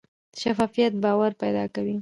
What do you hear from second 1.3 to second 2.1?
پیدا کوي